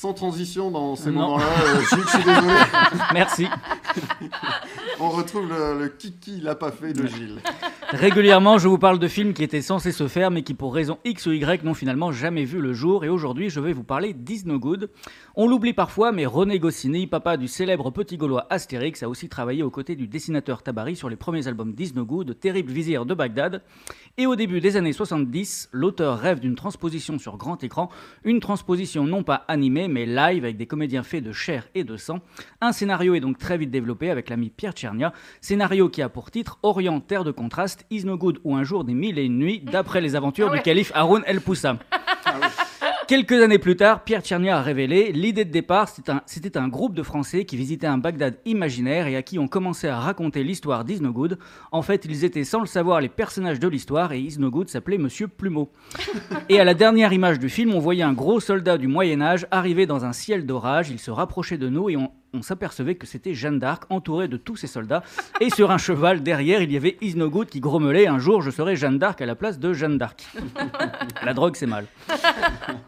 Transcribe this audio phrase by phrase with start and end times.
[0.00, 2.54] Sans transition dans ces moments-là, euh, je suis désolé.
[3.12, 3.48] Merci.
[5.00, 7.40] On retrouve le, le kiki l'a pas fait de Gilles.
[7.90, 10.98] Régulièrement, je vous parle de films qui étaient censés se faire, mais qui pour raison
[11.06, 13.02] X ou Y n'ont finalement jamais vu le jour.
[13.02, 14.90] Et aujourd'hui, je vais vous parler d'Is Good.
[15.36, 19.62] On l'oublie parfois, mais René Goscinny, papa du célèbre petit gaulois Astérix, a aussi travaillé
[19.62, 23.62] aux côtés du dessinateur Tabari sur les premiers albums d'Is Good, Terrible Vizir de Bagdad.
[24.18, 27.88] Et au début des années 70, l'auteur rêve d'une transposition sur grand écran,
[28.22, 31.96] une transposition non pas animée, mais live avec des comédiens faits de chair et de
[31.96, 32.20] sang.
[32.60, 36.30] Un scénario est donc très vite développé avec l'ami Pierre Tchernia, scénario qui a pour
[36.30, 39.38] titre Orient, terre de contraste, Is No Good ou Un jour des mille et une
[39.38, 40.58] nuits, d'après les aventures Ah ouais.
[40.58, 41.76] du calife Haroun El Poussa.
[43.08, 45.88] Quelques années plus tard, Pierre Tchernia a révélé l'idée de départ,
[46.26, 49.88] c'était un, groupe de Français qui visitaient un Bagdad imaginaire et à qui on commençait
[49.88, 51.38] à raconter l'histoire d'Is No Good.
[51.72, 54.68] En fait, ils étaient sans le savoir les personnages de l'histoire et Is No Good
[54.68, 55.70] s'appelait Monsieur Plumeau.
[56.50, 59.46] Et à la dernière image du film, on voyait un gros soldat du Moyen Âge
[59.50, 60.90] arriver dans un ciel d'orage.
[60.90, 64.36] Il se rapprochait de nous et on, on s'apercevait que c'était Jeanne d'Arc entourée de
[64.36, 65.02] tous ses soldats.
[65.40, 68.42] Et sur un cheval derrière, il y avait Is No Good qui grommelait Un jour,
[68.42, 70.26] je serai Jeanne d'Arc à la place de Jeanne d'Arc.
[71.24, 71.86] la drogue, c'est mal.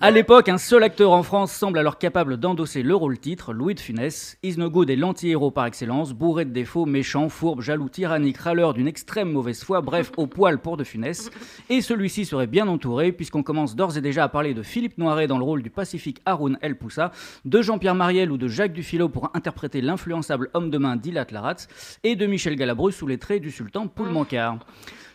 [0.01, 3.75] À l'époque, un seul acteur en France semble alors capable d'endosser le rôle titre, Louis
[3.75, 4.37] de Funès.
[4.43, 8.75] Is No Good est l'anti-héros par excellence, bourré de défauts, méchant, fourbe, jaloux, tyrannique, râleur
[8.75, 11.31] d'une extrême mauvaise foi, bref, au poil pour de Funès.
[11.69, 15.27] Et celui-ci serait bien entouré, puisqu'on commence d'ores et déjà à parler de Philippe Noiret
[15.27, 17.13] dans le rôle du pacifique Haroun El Poussa,
[17.45, 21.69] de Jean-Pierre Mariel ou de Jacques Dufilo pour interpréter l'influençable homme de main d'Ilat Laratz,
[22.03, 24.59] et de Michel Galabru sous les traits du sultan Poulmancard.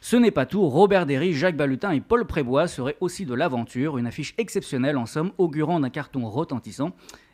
[0.02, 3.97] Ce n'est pas tout, Robert Derry, Jacques Balutin et Paul Prébois seraient aussi de l'aventure,
[3.97, 6.91] une affiche exceptionnelle en somme, augurant d'un carton retentissant.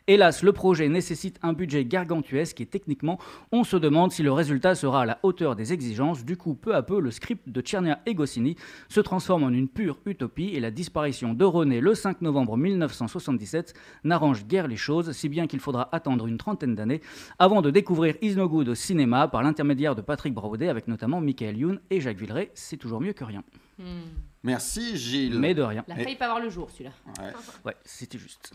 [0.08, 3.18] Hélas, le projet nécessite un budget gargantuesque et techniquement,
[3.52, 6.24] on se demande si le résultat sera à la hauteur des exigences.
[6.24, 8.56] Du coup, peu à peu, le script de Tchernia et Goscinny
[8.88, 13.74] se transforme en une pure utopie et la disparition de René le 5 novembre 1977
[14.02, 17.00] n'arrange guère les choses, si bien qu'il faudra attendre une trentaine d'années
[17.38, 21.20] avant de découvrir Is No Good au cinéma par l'intermédiaire de Patrick Braudet avec notamment
[21.20, 22.50] Michael Youn et Jacques Villeray.
[22.54, 23.44] C'est toujours mieux que rien.
[24.42, 25.38] Merci Gilles.
[25.38, 25.84] Mais de rien.
[25.86, 26.90] Il a failli pas voir le jour celui-là.
[27.20, 27.32] Ouais.
[27.64, 28.52] Ouais, c'était juste.